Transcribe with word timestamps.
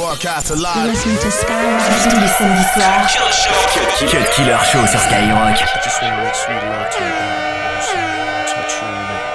Broadcast 0.00 0.48
alive. 0.50 0.88
Listening 0.88 1.18
to 1.18 1.30
Skyrock 1.30 1.82
tous 2.02 2.20
les 2.20 2.28
samedis 2.28 2.64
soirs. 2.72 3.06
Cut 4.08 4.30
Killer 4.34 4.56
Show 4.64 4.86
sur 4.86 4.98
Skyrock. 4.98 5.60
I 5.60 5.66
just 5.84 6.00
wanna 6.00 6.24
make 6.24 6.34
sweet 6.34 6.62
love 6.64 6.88
to 6.88 7.04
you, 7.04 7.12
touch 8.48 8.80
you 8.80 8.88
on 8.88 9.04
it. 9.12 9.28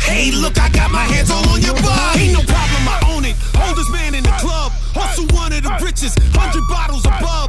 Hey, 0.00 0.30
look, 0.32 0.58
I 0.58 0.70
got 0.70 0.90
my 0.90 1.04
hands 1.04 1.30
all 1.30 1.46
on 1.50 1.60
your 1.60 1.74
body. 1.74 2.22
Ain't 2.22 2.32
no 2.32 2.40
problem, 2.40 2.88
I 2.88 2.98
own 3.12 3.26
it. 3.26 3.36
Oldest 3.68 3.90
man 3.92 4.14
in 4.14 4.22
the 4.24 4.32
club, 4.40 4.72
also 4.96 5.22
one 5.36 5.52
of 5.52 5.62
the 5.62 5.78
richest. 5.84 6.18
Hundred 6.32 6.66
bottles 6.66 7.04
above. 7.04 7.47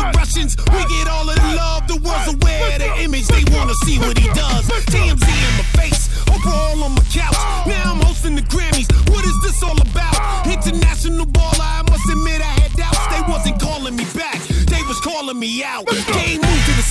The 0.00 0.18
Russians. 0.18 0.56
We 0.72 0.80
get 0.88 1.08
all 1.08 1.28
of 1.28 1.36
the 1.36 1.50
love. 1.54 1.86
The 1.86 1.98
world's 2.00 2.32
aware 2.32 2.78
the 2.78 2.90
image. 3.04 3.26
They 3.28 3.44
wanna 3.52 3.74
see 3.84 3.98
what 3.98 4.16
he 4.18 4.28
does. 4.32 4.64
TMZ 4.92 5.26
in 5.28 5.52
my 5.60 5.66
face, 5.76 6.08
Oprah 6.32 6.52
all 6.52 6.84
on 6.84 6.92
my 6.92 7.04
couch. 7.12 7.40
Now 7.66 7.92
I'm 7.92 8.00
hosting 8.00 8.34
the 8.34 8.42
Grammys. 8.42 8.88
What 9.10 9.24
is 9.24 9.36
this 9.42 9.62
all 9.62 9.78
about? 9.80 10.46
International 10.46 11.26
baller. 11.26 11.68
I 11.78 11.82
must 11.88 12.06
admit 12.08 12.40
I 12.40 12.52
had 12.62 12.72
doubts. 12.74 13.04
They 13.12 13.22
wasn't 13.30 13.60
calling 13.60 13.96
me 13.96 14.06
back. 14.16 14.40
They 14.72 14.82
was 14.88 14.98
calling 15.00 15.38
me 15.38 15.62
out. 15.62 15.86
Game 15.86 16.40
moved 16.40 16.64
to 16.66 16.74
the 16.80 16.86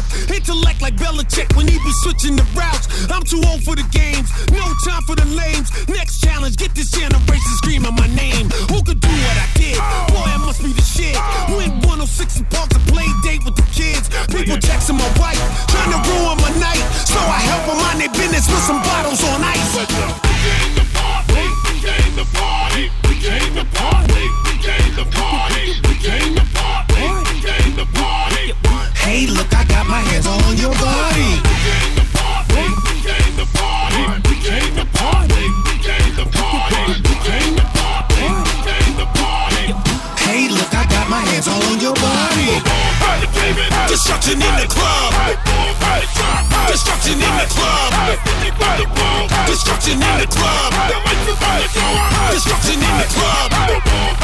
mouth. 0.00 0.30
Intellect 0.30 0.80
like 0.82 0.96
Belichick 0.96 1.54
when 1.56 1.66
he 1.68 1.78
be 1.78 1.92
switching 2.02 2.36
the 2.36 2.46
routes. 2.54 3.10
I'm 3.10 3.22
too 3.22 3.40
old 3.48 3.62
for 3.62 3.76
the 3.76 3.86
games, 3.90 4.30
no 4.50 4.64
time 4.84 5.02
for 5.02 5.16
the 5.16 5.26
lames. 5.36 5.70
Next 5.88 6.20
challenge, 6.20 6.56
get 6.56 6.74
this 6.74 6.90
generation 6.90 7.52
screaming 7.60 7.94
my 7.94 8.06
name. 8.14 8.48
Who 8.70 8.82
could 8.82 9.00
do 9.00 9.08
what 9.08 9.36
I 9.36 9.48
did? 9.54 9.78
Boy, 10.12 10.26
I 10.26 10.38
must 10.38 10.62
be 10.62 10.72
the 10.72 10.82
shit. 10.82 11.16
Win 11.56 11.70
106 11.86 12.38
and 12.38 12.50
Park 12.50 12.70
to 12.70 12.80
play 12.90 13.08
date 13.22 13.44
with 13.44 13.56
the 13.56 13.66
kids. 13.72 14.08
People 14.28 14.56
texting 14.56 14.98
my 14.98 15.10
wife, 15.20 15.40
trying 15.68 15.92
to 15.92 16.00
ruin 16.08 16.36
my 16.40 16.52
night. 16.58 16.84
So 17.06 17.18
I 17.18 17.40
help 17.44 17.66
them 17.66 17.78
mind 17.78 18.00
their 18.00 18.12
business 18.12 18.48
with 18.48 18.64
some 18.64 18.80
bottles 18.82 19.22
on 19.24 19.42
ice. 19.44 19.76
We 19.76 19.86
came 19.86 20.72
to 20.80 20.84
party, 20.96 21.44
we 21.68 21.74
came 21.80 22.12
to 22.16 22.26
party, 22.36 22.84
we 23.08 23.14
came 23.20 23.52
to 23.54 23.64
party, 23.76 24.24
we 24.46 24.54
came 24.62 24.92
to 24.96 25.04
party, 25.16 25.80
My 29.90 29.98
hands 29.98 30.26
on 30.26 30.56
your 30.56 30.70
body. 30.70 31.42
Hey, 40.22 40.48
look, 40.48 40.72
I 40.72 40.86
got 40.86 41.10
my 41.10 41.18
hands 41.26 41.48
all 41.48 41.62
on 41.64 41.80
your 41.80 41.94
body. 41.94 42.62
Destruction 43.88 44.38
in 44.38 44.54
the 44.62 44.68
club. 44.70 45.12
Destruction 46.70 47.14
in 47.14 47.34
the 47.34 47.46
club. 47.50 47.90
Destruction 49.48 49.98
in 49.98 50.18
the 50.22 50.26
club. 50.30 50.72
Destruction 52.30 52.78
in 52.78 52.94
the 52.96 53.06
club. 53.10 54.19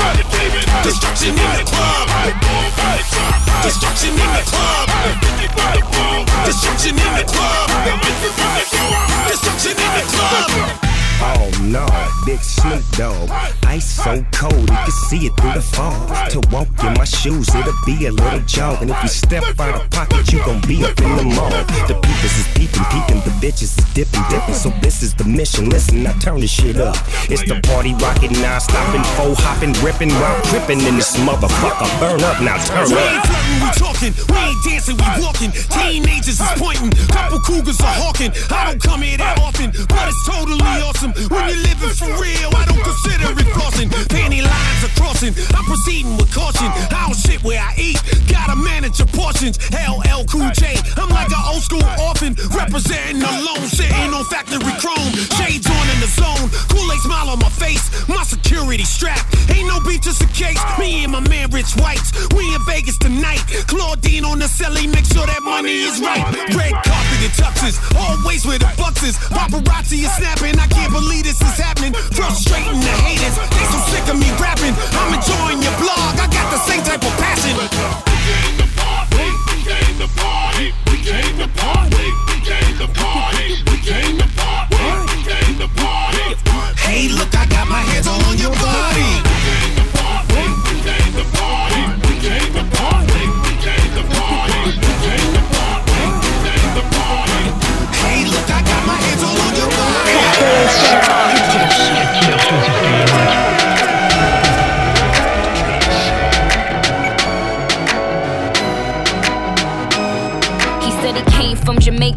Ice 13.76 14.00
so 14.00 14.24
cold, 14.32 14.56
you 14.56 14.80
can 14.88 14.90
see 14.90 15.26
it 15.28 15.36
through 15.36 15.52
the 15.52 15.60
fog. 15.60 16.08
To 16.30 16.40
walk 16.48 16.68
in 16.80 16.94
my 16.96 17.04
shoes, 17.04 17.54
it'll 17.54 17.76
be 17.84 18.06
a 18.06 18.10
little 18.10 18.40
jog. 18.48 18.80
And 18.80 18.90
if 18.90 19.02
you 19.02 19.08
step 19.10 19.44
out 19.60 19.76
of 19.76 19.90
pocket, 19.90 20.32
you 20.32 20.38
gon' 20.48 20.62
be 20.64 20.80
up 20.80 20.96
in 20.96 21.12
the 21.16 21.24
mall. 21.36 21.52
The 21.84 21.92
peepers 22.00 22.36
is 22.40 22.48
peeping, 22.56 22.88
peeping, 22.88 23.20
the 23.28 23.36
bitches 23.36 23.76
is 23.76 23.84
dipping, 23.92 24.24
dipping. 24.30 24.54
So 24.54 24.72
this 24.80 25.02
is 25.02 25.12
the 25.12 25.24
mission. 25.24 25.68
Listen, 25.68 26.06
I 26.06 26.16
turn 26.24 26.40
this 26.40 26.52
shit 26.52 26.78
up. 26.80 26.96
It's 27.28 27.44
the 27.44 27.60
party 27.68 27.92
rocking, 28.00 28.32
non 28.40 28.60
stopping, 28.64 29.04
faux 29.12 29.36
hopping, 29.44 29.76
ripping 29.84 30.08
while 30.24 30.40
tripping 30.48 30.80
in 30.80 30.96
this 30.96 31.12
motherfucker. 31.20 31.84
Burn 32.00 32.24
up, 32.24 32.40
now 32.40 32.56
turn 32.64 32.88
we 32.88 32.96
up. 32.96 33.28
Flirting, 33.28 33.60
we 33.60 33.68
talking, 33.76 34.12
we 34.32 34.38
ain't 34.40 34.60
dancing, 34.64 34.96
we 34.96 35.04
walking. 35.20 35.52
Teenagers 35.52 36.40
is 36.40 36.52
pointing, 36.56 36.96
couple 37.12 37.44
cougars 37.44 37.80
are 37.84 37.96
hawking. 38.00 38.32
I 38.48 38.72
don't 38.72 38.80
come 38.80 39.02
here 39.02 39.20
that 39.20 39.36
often, 39.36 39.68
but 39.84 40.08
it's 40.08 40.24
totally 40.24 40.64
awesome. 40.80 41.12
When 41.28 41.44
you're 41.52 41.60
living 41.60 41.92
for 41.92 42.08
real, 42.16 42.56
I 42.56 42.64
don't 42.64 42.80
consider 42.80 43.36
it 43.36 43.52
flossing. 43.66 43.90
Penny 44.08 44.42
lines 44.42 44.84
are 44.84 44.94
crossing. 45.00 45.34
I'm 45.54 45.64
proceeding 45.64 46.16
with 46.16 46.32
caution. 46.32 46.66
I 46.90 47.06
don't 47.06 47.18
shit 47.18 47.42
where 47.42 47.60
I 47.60 47.74
eat. 47.78 47.98
Gotta 48.28 48.56
manage 48.56 48.98
your 48.98 49.08
portions. 49.08 49.58
LL 49.72 50.24
Cool 50.30 50.50
J. 50.54 50.76
I'm 50.96 51.08
like 51.10 51.28
an 51.28 51.42
old 51.46 51.62
school 51.62 51.82
orphan. 52.00 52.34
Representing 52.54 53.22
alone. 53.22 53.66
Sitting 53.66 54.12
on 54.14 54.24
factory 54.26 54.60
chrome. 54.78 55.12
Shades 55.38 55.66
on 55.66 55.86
in 55.94 55.98
the 56.00 56.10
zone. 56.10 56.48
Kool-Aid 56.70 57.00
smile 57.00 57.30
on 57.30 57.38
my 57.38 57.50
face. 57.50 57.90
My 58.08 58.22
security 58.22 58.84
strap. 58.84 59.20
Ain't 59.50 59.68
no 59.68 59.80
beef, 59.80 60.02
just 60.02 60.22
a 60.22 60.28
case. 60.28 60.60
Me 60.78 61.04
and 61.04 61.12
my 61.12 61.20
man 61.20 61.50
Rich 61.50 61.76
Whites. 61.76 62.12
We 62.34 62.42
in 62.54 62.62
Vegas 62.66 62.98
tonight. 62.98 63.42
Claudine 63.66 64.24
on 64.24 64.38
the 64.38 64.46
celly. 64.46 64.86
Make 64.86 65.06
sure 65.06 65.26
that 65.26 65.42
money 65.42 65.82
is 65.82 66.00
right. 66.00 66.22
Red 66.54 66.74
carpet 66.86 67.20
and 67.22 67.34
tuxes. 67.34 67.76
Always 67.96 68.46
where 68.46 68.58
the 68.58 68.70
is. 69.06 69.16
Paparazzi 69.30 70.02
is 70.02 70.12
snapping. 70.16 70.55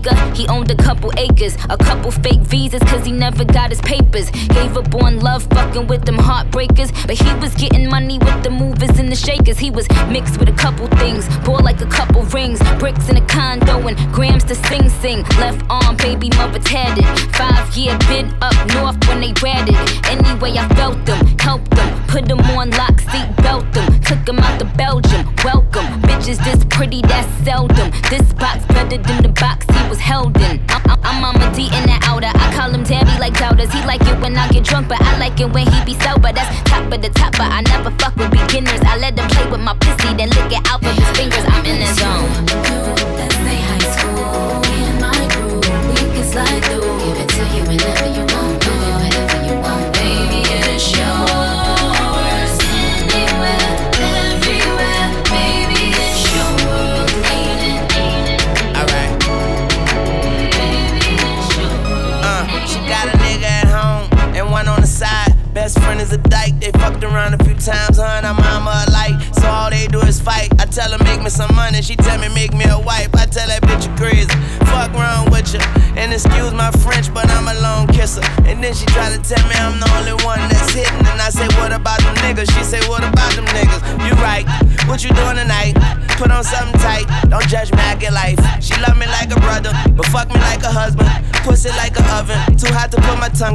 Jamaica. 0.01 0.35
He 0.35 0.47
owned 0.47 0.71
a 0.71 0.78
couple 0.89 1.11
acres, 1.17 1.55
a 1.69 1.77
couple 1.77 2.09
fake 2.09 2.39
visas, 2.39 2.81
cause 2.89 3.05
he 3.05 3.11
never 3.11 3.45
got 3.45 3.69
his 3.69 3.79
papers. 3.81 4.31
Gave 4.57 4.75
up 4.75 4.95
on 4.95 5.19
love, 5.19 5.44
fucking 5.53 5.85
with 5.85 6.03
them 6.03 6.17
heartbreakers. 6.17 6.89
But 7.05 7.16
he 7.22 7.31
was 7.35 7.53
getting 7.53 7.88
money 7.88 8.17
with 8.17 8.41
the 8.44 8.50
movers 8.50 8.97
and 8.97 9.07
the 9.07 9.16
shakers. 9.16 9.59
He 9.59 9.69
was 9.69 9.88
mixed 10.07 10.39
with 10.39 10.50
a 10.50 10.57
couple 10.63 10.88
things, 10.97 11.27
bought 11.45 11.63
like 11.63 11.79
a 11.81 11.85
couple 11.85 12.23
rings, 12.38 12.59
bricks 12.79 13.07
in 13.07 13.17
a 13.17 13.25
condo, 13.27 13.88
and 13.88 13.95
grams 14.11 14.44
to 14.45 14.55
sing 14.55 14.89
sing. 14.89 15.22
Left 15.38 15.63
arm, 15.69 15.95
baby 15.97 16.29
mother 16.29 16.57
tatted. 16.57 17.06
Five 17.35 17.69
year 17.77 17.95
bid 18.09 18.25
up 18.41 18.57
north 18.73 18.97
when 19.07 19.21
they 19.21 19.33
ratted. 19.44 19.77
Anyway, 20.09 20.57
I 20.57 20.67
felt 20.73 21.06
them, 21.06 21.23
helped 21.38 21.69
them, 21.69 22.07
put 22.07 22.27
them 22.27 22.39
on 22.57 22.71
lock, 22.71 23.00
seat 23.00 23.29
belt 23.44 23.71
them, 23.73 24.01
took 24.01 24.25
them 24.25 24.39
out 24.39 24.57
to 24.57 24.66
Belgium. 24.66 25.23
Welcome, 25.44 25.85
bitches 26.01 26.44
this 26.44 26.66
pretty, 26.66 27.01
that's 27.03 27.29
seldom. 27.45 27.91
This 28.09 28.33
box 28.33 28.66
better 28.66 28.97
than 28.97 29.21
the 29.21 29.29
box 29.29 29.67
he 29.75 29.88
was 29.88 30.00
held 30.00 30.35
in. 30.38 30.59
I'm, 30.69 30.78
I'm 30.88 31.22
Mama 31.22 31.51
D 31.56 31.66
in 31.66 31.84
the 31.88 31.97
outer. 32.03 32.31
I 32.34 32.53
call 32.53 32.72
him 32.72 32.84
Tabby 32.84 33.17
like 33.19 33.38
doubters. 33.38 33.72
He 33.72 33.81
like 33.85 34.01
it 34.01 34.19
when 34.22 34.38
I 34.38 34.47
get 34.50 34.63
drunk, 34.63 34.88
but 34.88 35.01
I 35.01 35.17
like 35.17 35.40
it 35.40 35.51
when 35.51 35.66
he 35.67 35.85
be 35.85 35.94
sober. 36.00 36.31
That's 36.31 36.50
top 36.69 36.91
of 36.91 37.01
the 37.01 37.09
top, 37.09 37.34
but 37.34 37.51
I 37.51 37.62
never 37.62 37.91
fuck 37.97 38.16
with 38.16 38.31
beginners. 38.31 38.81
I 38.84 38.97
let 38.97 39.18
him 39.18 39.28
play 39.29 39.50
with 39.50 39.62
my 39.62 39.75
pussy, 39.75 40.13
then 40.16 40.29
lick 40.29 40.51
it 40.51 40.63
out 40.69 40.81
with 40.81 40.95
his 40.95 41.09
fingers. 41.18 41.45
I'm 41.48 41.65
in 41.65 41.80
the 41.80 41.89
zone. 41.94 42.19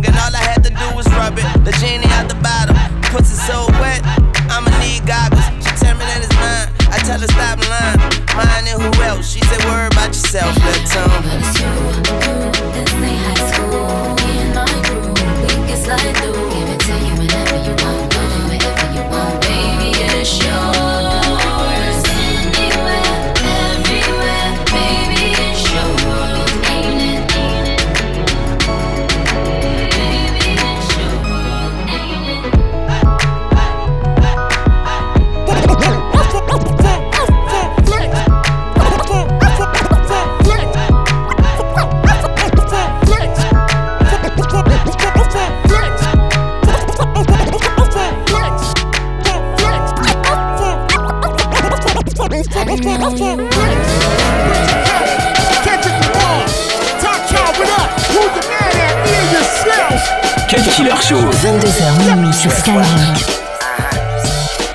My. 0.04 0.16
All 0.24 0.34
I 0.34 0.42
had 0.42 0.62
to 0.64 0.70
do 0.70 0.86
was 0.96 1.06
rub 1.16 1.38
it. 1.38 1.44
The 1.64 1.72
genie 1.80 2.08
out 2.16 2.28
the 2.28 2.36
bottom, 2.40 2.76
pussy 3.12 3.36
so 3.48 3.66
wet, 3.80 4.00
I'ma 4.50 4.70
need 4.80 5.06
goggles. 5.06 5.44
She 5.64 5.70
tell 5.80 5.94
me 5.96 6.04
that 6.04 6.20
it's 6.24 6.32
mine, 6.36 6.68
I 6.92 6.98
tell 7.04 7.20
her 7.20 7.28
stop 7.28 7.60
lying. 7.68 8.00
Mine 8.36 8.66
and 8.68 8.80
who 8.80 8.90
else? 9.02 9.30
She 9.32 9.40
say, 9.40 9.58
worry 9.68 9.86
about 9.88 10.08
yourself, 10.08 10.54
Tom. 10.92 11.08
But 11.24 11.40
it's 11.40 11.60
you, 11.60 11.72
this 12.72 12.92
ain't 13.00 13.20
high 13.24 13.44
school. 13.52 14.16
Me 14.24 14.32
and 14.44 14.54
my 14.54 14.66
crew, 14.84 15.12
we 15.42 15.68
can 15.68 15.78
slide 15.78 16.16
through. 16.18 16.33
Cut 60.48 60.62
Killer 60.70 61.00
Show. 61.02 61.16
22h 61.16 62.14
minuit 62.16 62.32
sur 62.32 62.50
Skyrock. 62.52 62.84
Ah, 63.60 63.88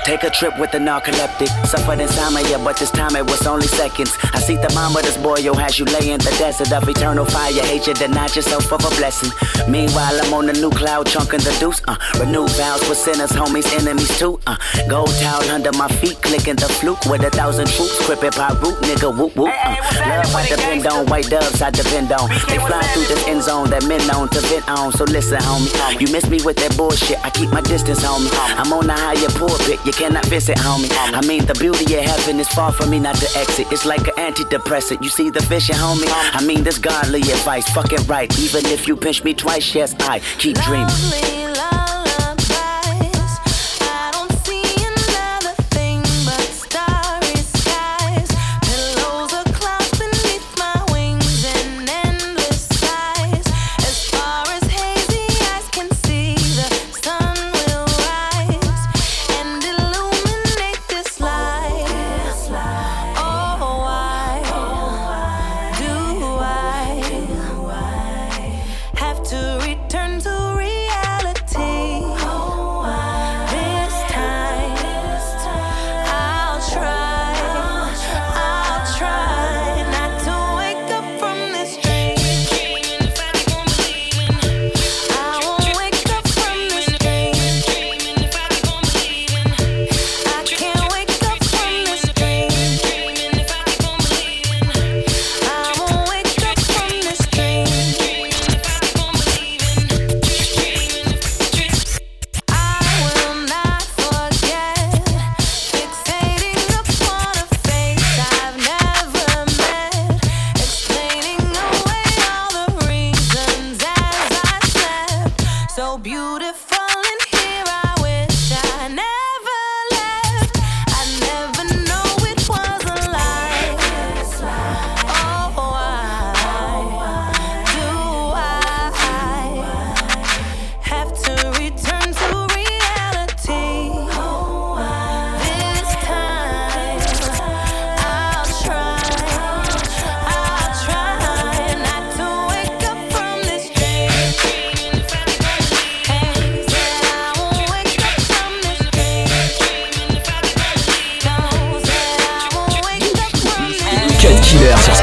ah. 0.06 0.19
A 0.22 0.28
trip 0.28 0.58
with 0.58 0.70
the 0.70 0.78
narcoleptic. 0.78 1.48
Suffered 1.66 1.98
insomnia, 1.98 2.58
but 2.58 2.76
this 2.76 2.90
time 2.90 3.16
it 3.16 3.24
was 3.24 3.46
only 3.46 3.66
seconds. 3.66 4.18
I 4.34 4.38
see 4.38 4.56
the 4.56 4.68
thermometers 4.68 5.16
boil, 5.16 5.38
yo, 5.38 5.54
has 5.54 5.78
you 5.78 5.86
lay 5.86 6.10
in 6.10 6.18
the 6.18 6.30
desert 6.36 6.72
of 6.72 6.86
eternal 6.86 7.24
fire. 7.24 7.52
Hate 7.64 7.86
you, 7.86 7.94
deny 7.94 8.24
yourself 8.26 8.70
of 8.70 8.84
a 8.84 8.90
blessing. 9.00 9.32
Meanwhile, 9.66 10.20
I'm 10.20 10.34
on 10.34 10.44
the 10.46 10.52
new 10.52 10.68
cloud, 10.68 11.06
chunking 11.06 11.40
the 11.40 11.56
deuce. 11.58 11.80
Uh, 11.88 11.96
renew 12.20 12.46
vows 12.48 12.84
for 12.84 12.94
sinners, 12.94 13.32
homies, 13.32 13.64
enemies 13.80 14.12
too. 14.18 14.38
Uh, 14.46 14.56
gold 14.88 15.08
towel 15.20 15.42
under 15.48 15.72
my 15.72 15.88
feet, 15.88 16.20
clicking 16.20 16.56
the 16.56 16.68
fluke 16.68 17.02
with 17.06 17.24
a 17.24 17.30
thousand 17.30 17.68
troops. 17.68 17.96
Crippin' 18.04 18.36
by 18.36 18.52
root, 18.60 18.76
nigga, 18.84 19.08
whoop 19.08 19.34
whoop. 19.34 19.48
Uh, 19.48 19.76
love 20.04 20.36
I 20.36 20.46
depend 20.46 20.86
on, 20.86 21.06
white 21.06 21.30
doves 21.30 21.62
I 21.62 21.70
depend 21.70 22.12
on. 22.12 22.28
They 22.46 22.60
fly 22.60 22.82
through 22.92 23.08
this 23.08 23.26
end 23.26 23.42
zone 23.42 23.70
that 23.70 23.88
men 23.88 24.06
known 24.06 24.28
to 24.36 24.40
vent 24.52 24.68
on. 24.68 24.92
So 24.92 25.04
listen, 25.04 25.40
homie, 25.40 25.98
you 25.98 26.12
miss 26.12 26.28
me 26.28 26.42
with 26.44 26.56
that 26.56 26.76
bullshit. 26.76 27.18
I 27.24 27.30
keep 27.30 27.48
my 27.50 27.62
distance, 27.62 28.04
homie. 28.04 28.28
I'm 28.60 28.70
on 28.72 28.86
the 28.86 28.92
higher 28.92 29.32
pulpit, 29.40 29.80
you 29.86 29.92
cannot 30.10 30.26
visit, 30.26 30.58
homie. 30.58 30.90
I 30.92 31.24
mean, 31.26 31.46
the 31.46 31.54
beauty 31.54 31.94
of 31.94 32.02
heaven 32.02 32.40
is 32.40 32.48
far 32.48 32.72
from 32.72 32.90
me 32.90 32.98
not 32.98 33.14
to 33.16 33.38
exit. 33.38 33.68
It's 33.70 33.84
like 33.84 34.08
an 34.08 34.32
antidepressant. 34.32 35.02
You 35.02 35.08
see 35.08 35.30
the 35.30 35.40
vision, 35.40 35.76
eh? 35.76 35.78
homie? 35.78 36.04
I 36.08 36.44
mean, 36.44 36.64
this 36.64 36.78
godly 36.78 37.20
advice, 37.20 37.68
fuck 37.70 37.92
it 37.92 38.06
right. 38.08 38.28
Even 38.40 38.66
if 38.66 38.88
you 38.88 38.96
pinch 38.96 39.22
me 39.22 39.34
twice, 39.34 39.72
yes, 39.72 39.94
I 40.00 40.18
keep 40.38 40.56
dreaming. 40.62 41.39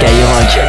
Killer 0.08 0.24
sur 0.24 0.48
Skyrock. 0.48 0.67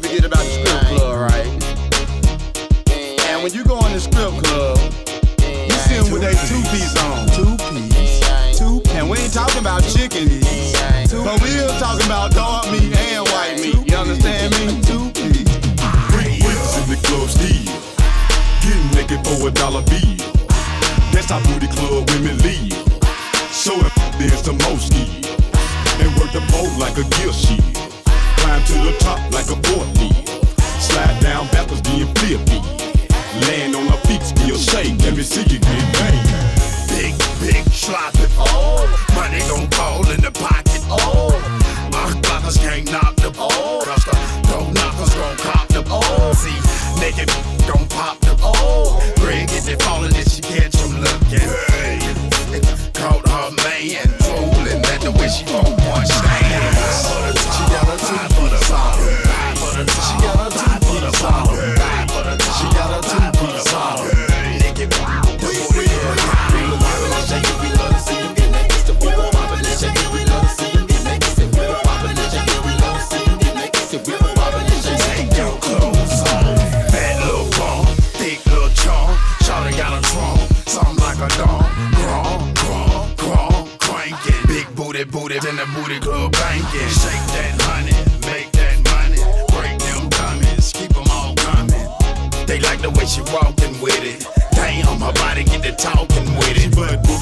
can't 0.00 0.12
forget 0.12 0.24
about 0.24 0.44
the 0.44 0.50
strip 0.50 0.80
club, 0.86 1.18
right? 1.18 1.46
And 3.30 3.42
when 3.42 3.52
you 3.52 3.64
go 3.64 3.84
in 3.86 3.92
the 3.92 4.00
strip 4.00 4.30
club, 4.44 4.78
you 5.42 5.76
see 5.86 5.98
them 5.98 6.12
with 6.12 6.22
their 6.22 6.38
two 6.46 6.62
piece 6.70 6.94
on. 7.02 7.26
Two 7.34 7.56
piece. 7.74 8.58
Two. 8.58 8.82
And 8.94 9.10
we 9.10 9.18
ain't 9.18 9.32
talking 9.32 9.60
about 9.60 9.82
chicken, 9.82 10.28
but 11.10 11.40
we're 11.42 11.66
talking 11.78 12.06
about 12.06 12.32
dog 12.32 12.70
meat 12.70 12.94
and 12.94 13.26
white 13.28 13.58
meat. 13.58 13.90
You 13.90 13.96
understand 13.96 14.54
me? 14.54 14.80
Two 14.82 15.10
piece. 15.18 15.50
Freak 16.14 16.46
in 16.46 16.86
the 16.86 16.98
club 17.02 17.28
steal. 17.28 17.66
Getting 18.62 18.90
naked 18.94 19.26
for 19.26 19.48
a 19.48 19.50
dollar 19.50 19.82
bill. 19.82 20.16
That's 21.10 21.30
how 21.30 21.42
booty 21.42 21.66
club 21.68 22.08
women 22.10 22.38
live. 22.38 22.70
Show 23.50 23.74
it, 23.82 23.92
there's 24.18 24.42
the 24.42 24.54
most 24.68 24.92
skill. 24.92 25.10
And 26.00 26.14
work 26.18 26.30
the 26.30 26.42
pole 26.52 26.70
like 26.78 26.96
a 26.98 27.04
gift 27.18 27.34
shield. 27.34 27.77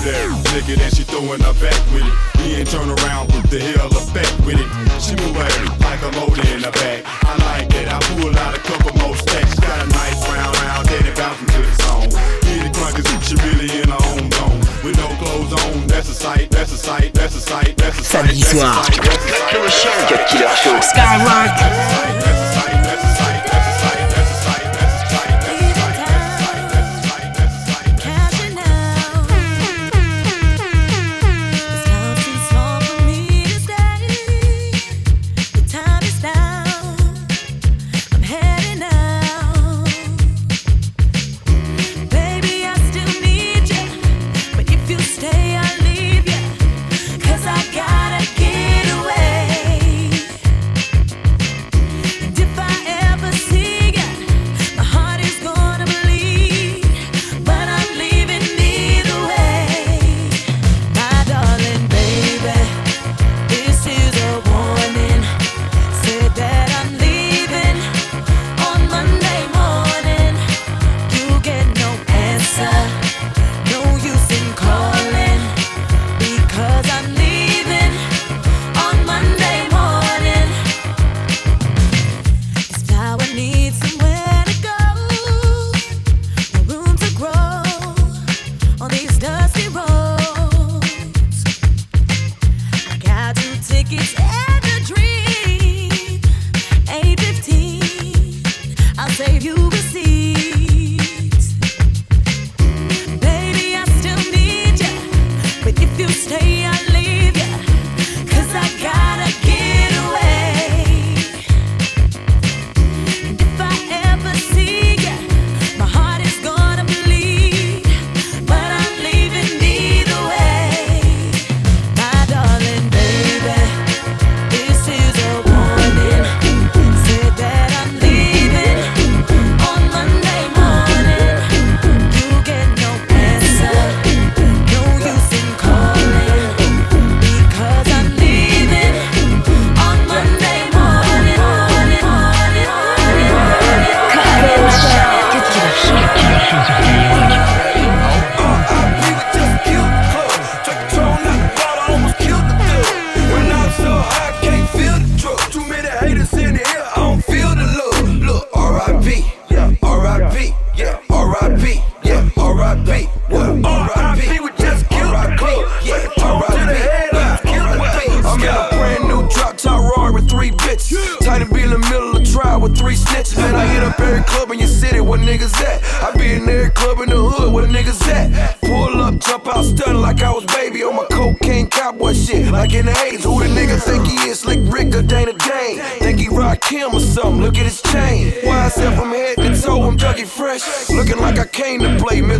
there, 0.06 0.30
nigga, 0.54 0.78
and 0.78 0.94
she 0.94 1.02
throwing 1.02 1.42
her 1.42 1.56
back 1.58 1.80
with 1.90 2.06
it. 2.06 2.14
Ain't 2.46 2.70
turn 2.70 2.86
around 2.86 3.26
with 3.34 3.50
the 3.50 3.58
hell 3.58 3.90
effect 3.90 4.30
with 4.46 4.54
it. 4.54 4.68
She 5.02 5.18
move 5.18 5.34
like 5.34 6.00
a 6.06 6.10
motor 6.14 6.46
in 6.46 6.62
her 6.62 6.70
back. 6.70 7.02
I 7.26 7.34
like 7.50 7.68
that, 7.74 7.90
I 7.90 7.98
pull 8.14 8.30
out 8.30 8.54
a 8.54 8.62
couple 8.62 8.94
more 9.02 9.16
stacks. 9.16 9.58
Got 9.58 9.82
a 9.82 9.88
nice 9.90 10.22
round 10.30 10.54
round 10.62 10.86
head 10.86 11.06
and 11.10 11.16
bouncing 11.18 11.50
to 11.50 11.60
the 11.60 11.74
song. 11.82 12.06
The 12.46 13.02
she 13.26 13.34
really 13.50 13.82
in 13.82 13.90
her 13.90 14.02
own 14.14 14.30
zone. 14.30 14.60
With 14.86 14.96
no 14.96 15.10
clothes 15.18 15.52
on, 15.52 15.86
that's 15.88 16.08
a 16.08 16.14
sight, 16.14 16.50
that's 16.50 16.72
a 16.72 16.78
sight, 16.78 17.12
that's 17.12 17.34
a 17.34 17.40
sight, 17.40 17.76
that's 17.76 17.98
a 17.98 18.04
sight. 18.04 18.30
Samedi 18.30 18.46
soir. 18.46 18.86
Killer 19.50 19.68
Show. 19.68 19.90
Killer 20.30 20.54
Show. 20.62 20.78
Skyrock. 20.86 21.50
That's 21.58 21.74
a 21.74 21.86
sight, 21.90 22.14
that's 22.22 22.38
a 22.38 22.54
sight. 22.54 23.15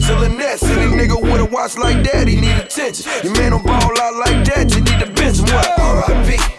to 0.07 0.15
that 0.15 0.63
Any 0.63 0.93
nigga 0.93 1.21
with 1.21 1.41
a 1.41 1.45
watch 1.45 1.77
like 1.77 2.03
that, 2.05 2.29
he 2.29 2.41
need 2.41 2.57
attention. 2.57 3.11
Your 3.25 3.33
man 3.35 3.51
don't 3.51 3.65
ball 3.65 4.01
out 4.01 4.15
like 4.15 4.45
that, 4.47 4.73
you 4.75 4.81
need 4.81 5.01
to 5.01 5.11
bench 5.11 5.39
him. 5.39 5.47
What? 5.47 5.79
R.I.P. 5.79 6.56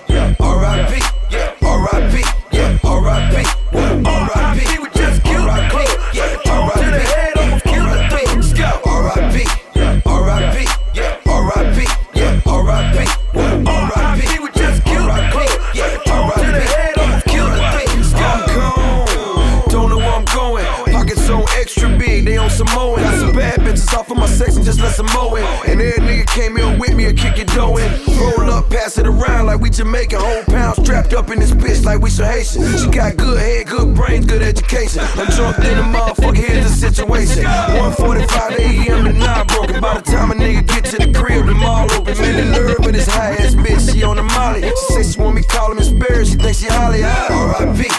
like 31.97 32.03
we 32.03 32.09
some 32.09 32.25
Haitian. 32.25 32.77
She 32.77 32.89
got 32.89 33.17
good 33.17 33.39
head, 33.39 33.67
good 33.67 33.95
brains, 33.95 34.25
good 34.25 34.41
education. 34.41 35.01
I'm 35.15 35.27
drunk 35.35 35.57
in 35.57 35.77
the 35.77 35.83
motherfucker, 35.83 36.35
here's 36.35 36.69
the 36.69 36.91
situation. 36.91 37.43
1:45 37.43 38.59
a.m. 38.59 39.07
and 39.07 39.19
not 39.19 39.47
broken. 39.47 39.81
By 39.81 39.95
the 39.95 40.01
time 40.01 40.31
a 40.31 40.35
nigga 40.35 40.67
get 40.67 40.85
to 40.85 40.97
the 40.97 41.11
crib, 41.13 41.45
the 41.45 41.53
mall 41.53 41.91
open. 41.91 42.17
Man, 42.19 42.35
the 42.35 42.59
nerve 42.59 42.85
of 42.85 42.93
this 42.93 43.07
high 43.07 43.31
ass 43.31 43.55
bitch, 43.55 43.93
she 43.93 44.03
on 44.03 44.17
the 44.17 44.23
molly. 44.23 44.61
She 44.61 44.93
say 44.93 45.03
she 45.03 45.19
want 45.19 45.35
me 45.35 45.43
call 45.43 45.71
him 45.71 45.99
Barry, 45.99 46.25
she 46.25 46.35
thinks 46.35 46.59
she 46.59 46.67
Holly. 46.67 47.03
R.I.P. 47.03 47.89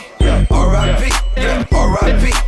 R.I.P. 0.51 1.75
R.I.P. 1.75 2.48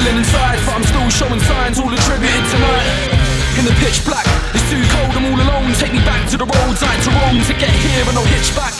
Started 0.00 0.16
inside, 0.16 0.58
but 0.64 0.74
I'm 0.80 0.86
still 0.88 1.08
showing 1.12 1.40
signs 1.44 1.76
all 1.76 1.92
attributed 1.92 2.44
tonight. 2.48 2.88
In 3.60 3.64
the 3.68 3.74
pitch 3.84 4.00
black, 4.08 4.24
it's 4.56 4.64
too 4.72 4.80
cold, 4.96 5.12
I'm 5.12 5.28
all 5.28 5.36
alone. 5.36 5.68
Take 5.76 5.92
me 5.92 6.00
back 6.08 6.24
to 6.32 6.36
the 6.40 6.48
roads 6.48 6.80
I 6.80 6.96
to 7.04 7.10
roam 7.20 7.36
to 7.44 7.54
get 7.60 7.68
here 7.68 8.04
and 8.08 8.16
I'll 8.16 8.32
hitch 8.32 8.48
back. 8.56 8.72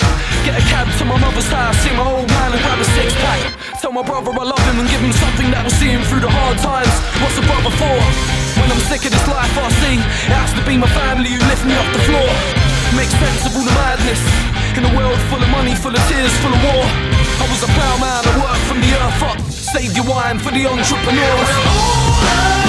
Get 0.49 0.57
a 0.57 0.65
cab 0.73 0.89
to 0.97 1.05
my 1.05 1.21
mother's 1.21 1.49
house, 1.53 1.77
see 1.85 1.93
my 1.93 2.09
old 2.09 2.29
man 2.41 2.57
and 2.57 2.63
grab 2.65 2.81
a 2.81 2.89
six 2.97 3.13
pack. 3.21 3.41
Tell 3.85 3.93
my 3.93 4.01
brother 4.01 4.33
I 4.33 4.45
love 4.49 4.65
him 4.65 4.81
and 4.81 4.89
give 4.89 5.03
him 5.05 5.13
something 5.13 5.53
that 5.53 5.61
will 5.61 5.77
see 5.77 5.93
him 5.93 6.01
through 6.09 6.25
the 6.25 6.33
hard 6.33 6.57
times. 6.57 6.95
What's 7.21 7.37
a 7.37 7.45
brother 7.45 7.73
for? 7.77 7.99
When 8.57 8.69
I'm 8.73 8.81
sick 8.89 9.05
of 9.05 9.13
this 9.13 9.27
life 9.29 9.53
I 9.61 9.69
see, 9.85 10.01
it 10.01 10.33
has 10.33 10.57
to 10.57 10.63
be 10.65 10.81
my 10.81 10.89
family 10.97 11.37
who 11.37 11.43
lift 11.53 11.65
me 11.69 11.77
off 11.77 11.91
the 11.93 12.03
floor. 12.09 12.31
Make 12.97 13.13
sense 13.13 13.45
of 13.45 13.55
all 13.55 13.63
the 13.63 13.71
madness 13.71 14.19
In 14.75 14.83
a 14.83 14.93
world 14.99 15.21
full 15.31 15.39
of 15.39 15.51
money, 15.55 15.77
full 15.79 15.95
of 15.95 16.03
tears, 16.11 16.35
full 16.43 16.51
of 16.51 16.61
war 16.65 16.83
I 17.39 17.47
was 17.47 17.63
a 17.63 17.71
ploughman, 17.71 18.25
I 18.25 18.33
worked 18.43 18.67
from 18.67 18.81
the 18.83 18.91
earth 18.99 19.23
up 19.23 19.60
Save 19.73 19.97
your 19.97 20.05
wine 20.07 20.39
for 20.41 20.51
the 20.51 20.67
entrepreneurs 20.67 22.60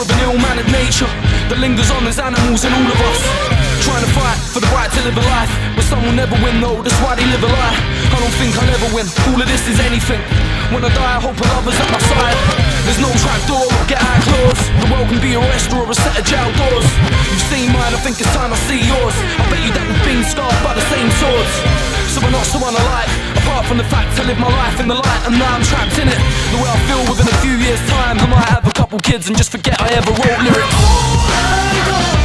of 0.00 0.08
an 0.08 0.18
ill-mannered 0.24 0.70
nature 0.72 1.08
That 1.52 1.60
lingers 1.60 1.92
on 1.92 2.08
as 2.08 2.16
animals 2.16 2.64
in 2.64 2.72
all 2.72 2.88
of 2.88 3.00
us. 3.04 3.20
Trying 3.84 4.00
to 4.00 4.12
fight 4.16 4.38
for 4.48 4.60
the 4.64 4.70
right 4.72 4.88
to 4.88 5.00
live 5.04 5.16
a 5.16 5.24
life 5.28 5.52
But 5.76 5.84
some 5.84 6.00
will 6.00 6.16
never 6.16 6.36
win 6.40 6.56
though, 6.60 6.80
that's 6.80 6.96
why 7.04 7.12
they 7.20 7.26
live 7.28 7.44
a 7.44 7.50
lie. 7.52 7.76
I 8.08 8.16
don't 8.16 8.36
think 8.40 8.56
I'll 8.56 8.72
ever 8.72 8.90
win, 8.96 9.06
all 9.28 9.36
of 9.36 9.48
this 9.48 9.68
is 9.68 9.76
anything. 9.84 10.20
When 10.72 10.80
I 10.80 10.90
die 10.96 11.16
I 11.16 11.20
hope 11.20 11.36
a 11.36 11.46
lover's 11.52 11.76
at 11.76 11.88
my 11.92 12.00
side. 12.00 12.38
There's 12.88 13.02
no 13.02 13.12
trapdoor 13.20 13.68
or 13.68 13.84
get 13.84 14.00
out 14.00 14.20
clause 14.24 14.62
The 14.80 14.88
world 14.88 15.06
can 15.12 15.20
be 15.20 15.36
a 15.36 15.42
restaurant 15.52 15.84
or 15.84 15.92
a 15.92 15.98
set 15.98 16.16
of 16.16 16.24
jail 16.24 16.48
doors. 16.56 16.88
You've 17.28 17.46
seen 17.52 17.68
mine, 17.76 17.92
I 17.92 18.00
think 18.00 18.16
it's 18.16 18.32
time 18.32 18.56
I 18.56 18.58
see 18.64 18.80
yours. 18.80 19.16
I 19.36 19.44
bet 19.52 19.60
you 19.60 19.72
that 19.76 19.84
we've 19.84 20.04
been 20.08 20.24
scarred 20.24 20.56
by 20.64 20.72
the 20.72 20.84
same 20.88 21.08
swords. 21.20 21.52
So 22.08 22.24
we're 22.24 22.32
not 22.32 22.48
so 22.48 22.56
unalike 22.56 23.19
Apart 23.60 23.76
from 23.76 23.76
the 23.76 23.92
fact 23.92 24.18
I 24.18 24.24
live 24.24 24.38
my 24.38 24.48
life 24.48 24.80
in 24.80 24.88
the 24.88 24.94
light 24.94 25.22
And 25.26 25.38
now 25.38 25.54
I'm 25.54 25.62
trapped 25.62 25.98
in 25.98 26.08
it. 26.08 26.16
The 26.16 26.56
way 26.64 26.70
I 26.72 26.78
feel 26.88 27.00
within 27.12 27.28
a 27.28 27.38
few 27.44 27.52
years 27.60 27.78
time 27.90 28.18
I 28.18 28.24
might 28.24 28.48
have 28.48 28.66
a 28.66 28.72
couple 28.72 28.98
kids 29.00 29.28
and 29.28 29.36
just 29.36 29.50
forget 29.50 29.78
I 29.78 29.92
ever 30.00 30.12
wrote 30.12 30.40
lyrics. 30.40 30.76
Si 31.76 32.19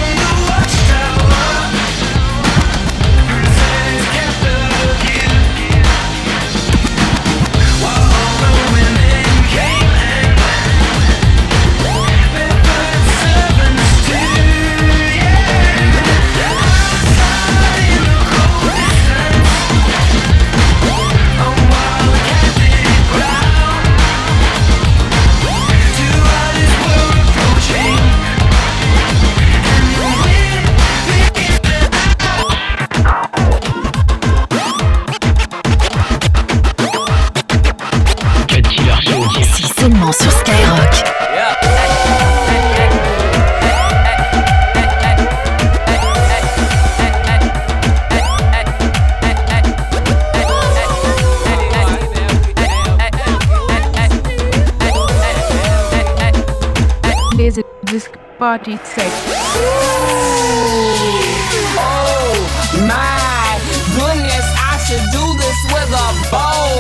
party 58.38 58.78
sex. 58.78 59.12
Oh 61.78 62.36
my 62.88 63.60
goodness, 63.96 64.48
I 64.60 64.76
should 64.84 65.06
do 65.12 65.26
this 65.40 65.60
with 65.72 65.92
a 65.96 66.08
bow 66.32 66.80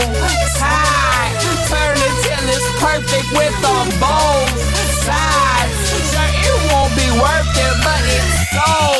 tie. 0.60 1.32
Turn 1.72 1.96
it 1.96 2.15
till 2.24 2.46
it's 2.52 2.68
perfect 2.84 3.32
with 3.32 3.56
a 3.63 3.78
bow 4.00 4.46
sides. 5.08 5.80
Sure, 6.12 6.32
it 6.44 6.56
won't 6.72 6.91
be 6.96 7.08
worth 7.24 7.56
it, 7.56 7.76
but 7.84 8.04
it's 8.04 8.52
so 8.52 8.94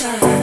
time. 0.00 0.39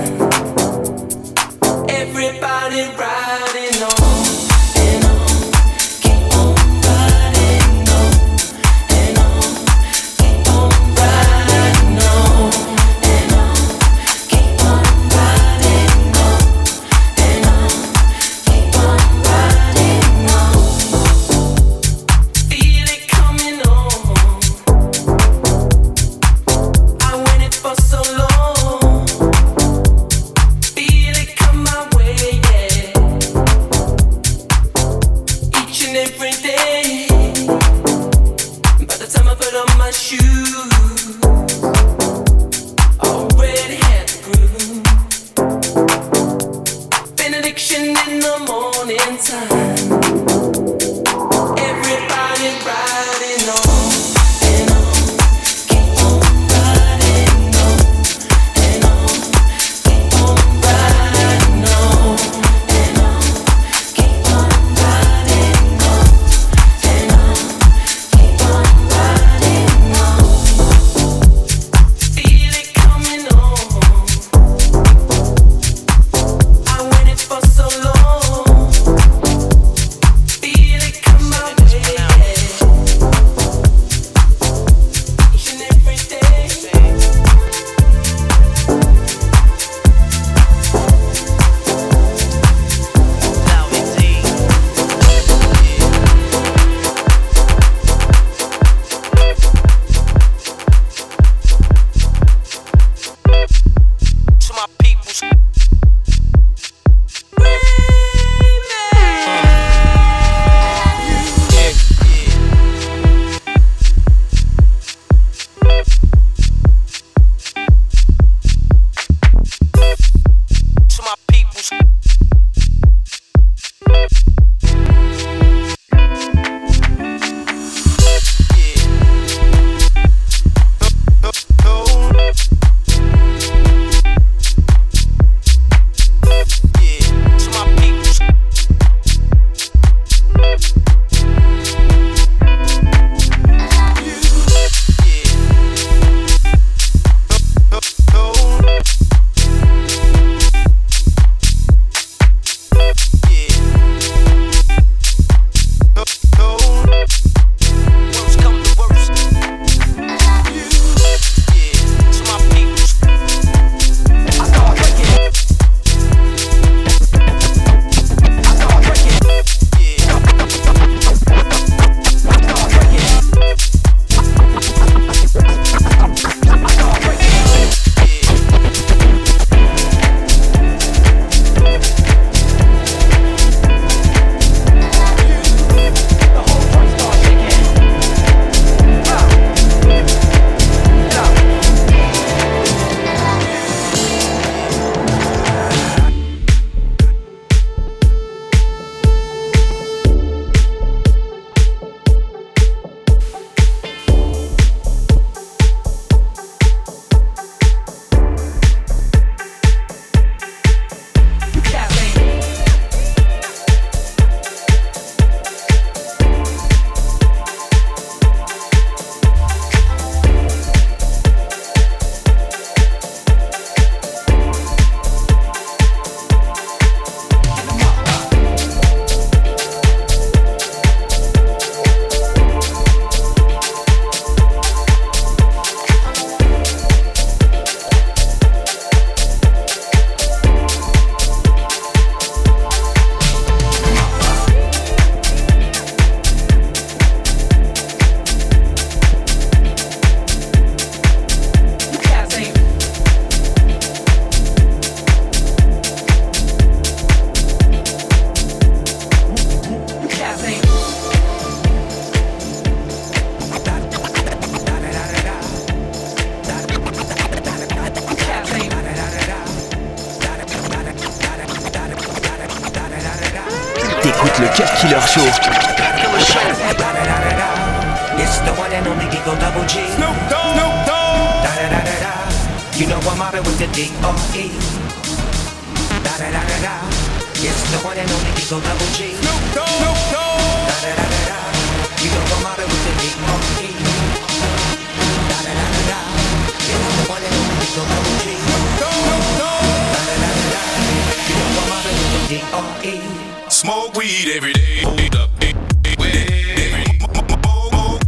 Weed 303.98 304.30
every 304.36 304.54
day. 304.54 304.82
Smoke 304.82 305.08
weed 305.18 305.30
every 305.40 305.64
day. 305.74 306.02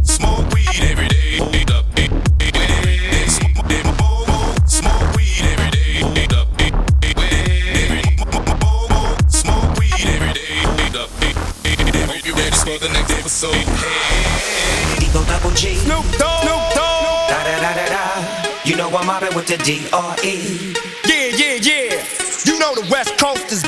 Smoke 0.04 0.06
smoke 0.06 0.54
weed 0.54 0.82
every 0.84 1.08
day. 5.70 5.98
Smoke 9.28 9.78
weed 9.78 10.06
every 10.06 10.32
day. 10.32 10.62
Hope 12.06 12.24
you 12.24 12.34
ready 12.34 12.56
for 12.56 12.78
the 12.78 12.88
next 12.92 13.12
episode. 13.12 13.66
Eagle 15.02 15.24
double 15.24 15.50
G. 15.50 15.74
Snoop 15.74 16.04
Dogg. 16.18 16.42
Snoop 16.42 16.62
Dogg. 16.74 17.28
Da 17.28 17.38
da 17.44 17.60
da 17.60 17.72
da 17.74 17.86
da. 17.88 18.04
You 18.64 18.76
know 18.76 18.88
I'm 18.88 19.06
mobbing 19.06 19.34
with 19.34 19.46
the 19.46 19.56
D 19.58 19.88
R 19.92 20.16
E. 20.22 20.74
Yeah, 21.06 21.30
yeah, 21.36 21.54
yeah. 21.60 22.04
You 22.44 22.58
know 22.58 22.74
the 22.74 22.86
West 22.90 23.18
Coast 23.18 23.52
is 23.52 23.62